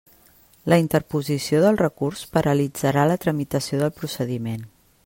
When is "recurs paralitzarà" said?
1.83-3.05